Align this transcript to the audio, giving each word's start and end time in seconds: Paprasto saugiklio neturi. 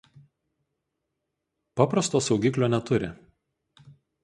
Paprasto 1.81 2.23
saugiklio 2.29 2.73
neturi. 2.77 3.13